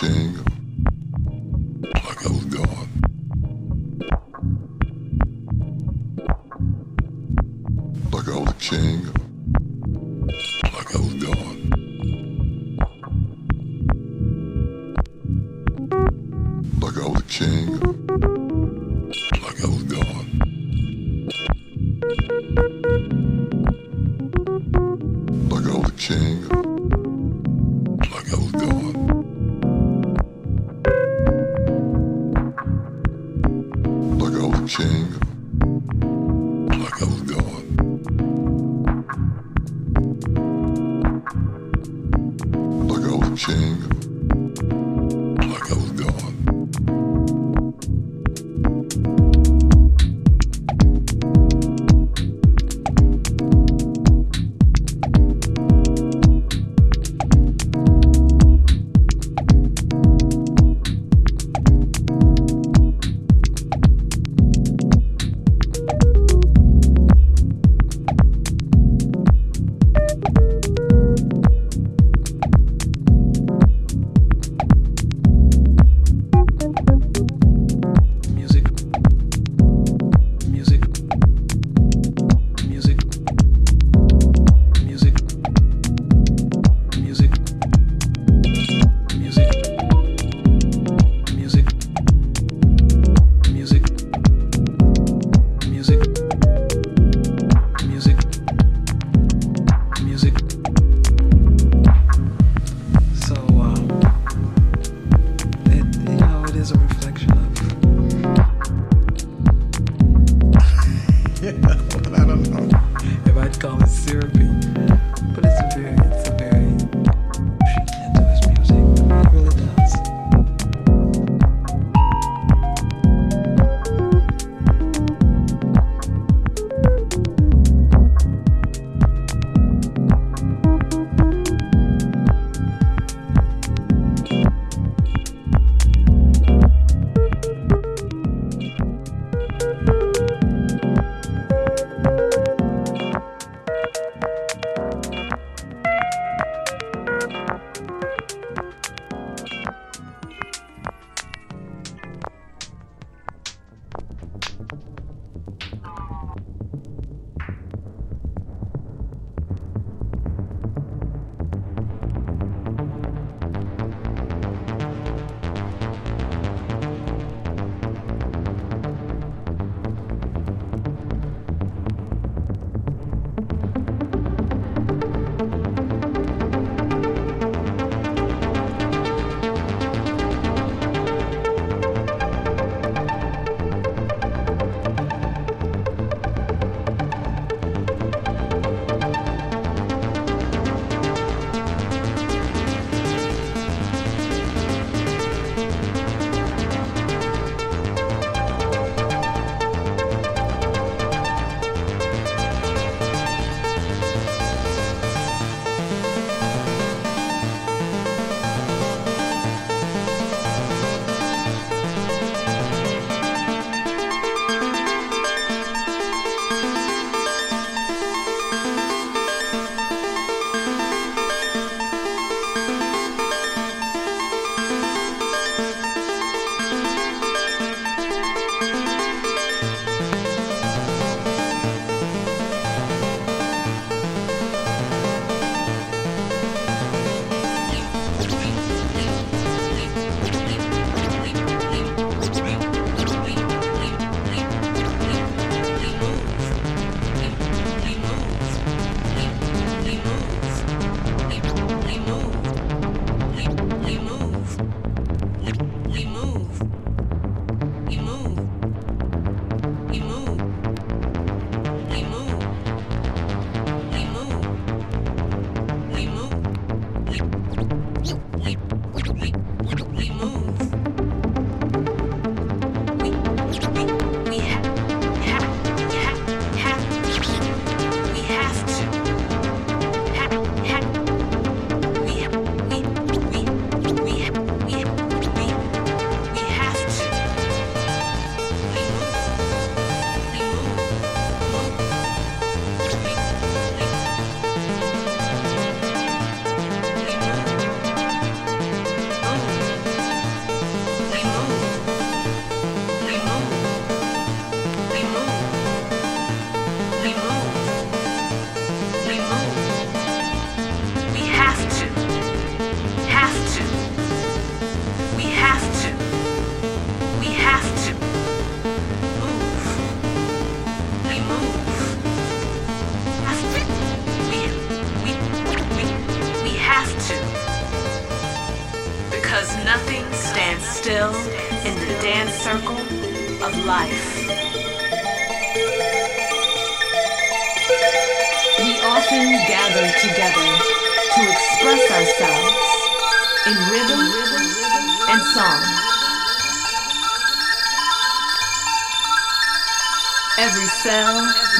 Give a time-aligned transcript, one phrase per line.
[0.00, 0.51] Like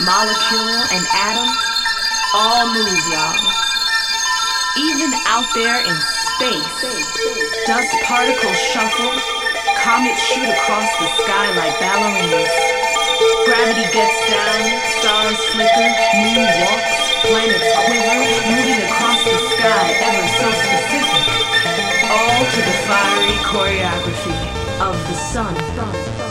[0.05, 1.49] molecule, and atom
[2.35, 3.39] all move, y'all.
[4.79, 5.97] Even out there in
[6.35, 6.77] space,
[7.67, 9.13] dust particles shuffle,
[9.79, 12.51] comets shoot across the sky like ballerinas.
[13.45, 14.63] Gravity gets down,
[14.99, 16.95] stars flicker, moon walks,
[17.29, 21.25] planets quiver, moving across the sky ever so specific.
[22.11, 24.37] All to the fiery choreography
[24.81, 26.22] of the sun.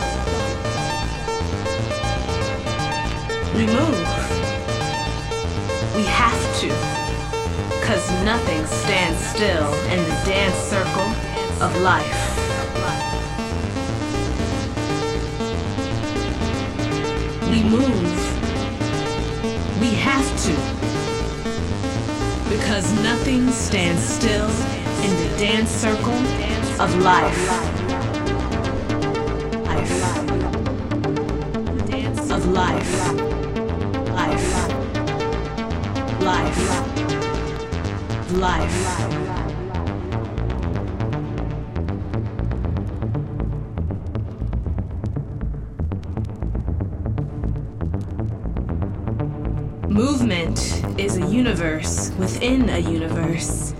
[3.54, 4.08] We move.
[5.94, 6.68] We have to.
[7.86, 11.10] Cause nothing stands still in the dance circle
[11.62, 12.32] of life.
[17.52, 18.12] we move.
[19.78, 20.54] We have to.
[22.48, 24.48] Because nothing stands still
[25.04, 26.14] in the dance circle
[26.80, 27.48] of life.
[29.66, 30.02] Life.
[32.30, 33.18] Of life.
[33.20, 33.41] Life.
[36.32, 36.60] Life.
[38.32, 38.80] Life.
[49.90, 50.58] Movement
[50.98, 53.74] is a universe within a universe.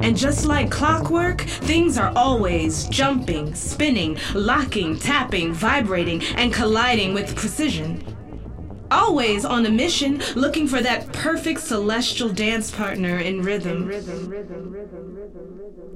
[0.00, 7.36] And just like clockwork, things are always jumping, spinning, locking, tapping, vibrating, and colliding with
[7.36, 8.17] precision.
[9.08, 13.90] Always on a mission, looking for that perfect celestial dance partner in rhythm.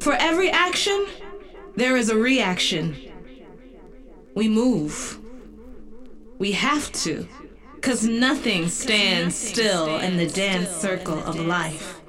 [0.01, 1.07] For every action,
[1.77, 2.97] there is a reaction.
[4.35, 5.19] We move.
[6.39, 7.29] We have to.
[7.83, 12.01] Cause nothing stands still in the dance circle of life.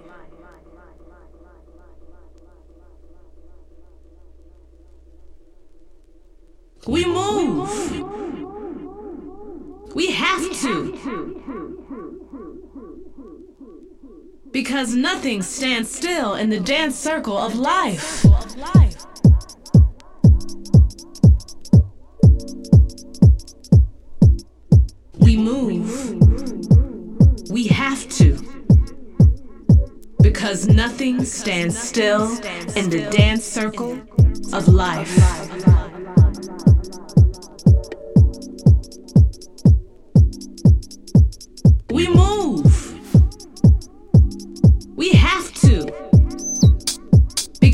[6.87, 8.52] We move.
[9.93, 11.43] We have to.
[14.51, 18.25] Because nothing stands still in the dance circle of life.
[25.19, 25.89] We move.
[27.51, 28.39] We have to.
[30.21, 32.31] Because nothing stands still
[32.75, 34.01] in the dance circle
[34.53, 35.82] of life.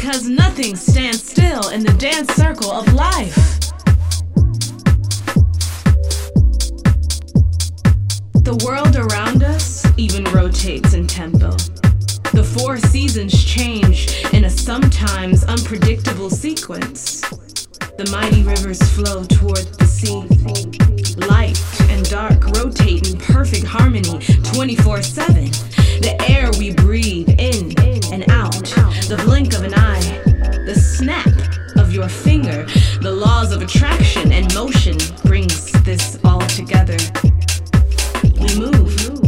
[0.10, 3.36] Because nothing stands still in the dance circle of life.
[8.34, 11.52] The world around us even rotates in tempo.
[12.34, 17.22] The four seasons change in a sometimes unpredictable sequence.
[18.00, 20.26] The mighty rivers flow toward the sea.
[21.28, 24.18] Light and dark rotate in perfect harmony
[24.54, 25.52] 24 7.
[26.02, 27.78] The air we breathe in
[28.12, 28.79] and out,
[29.10, 30.22] the blink of an eye,
[30.68, 31.26] the snap
[31.78, 32.68] of your finger,
[33.02, 36.98] the laws of attraction and motion brings this all together
[38.40, 39.19] we move.